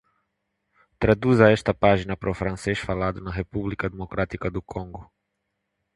[1.01, 5.03] Traduza esta página para o francês falado na República Democrática do Congo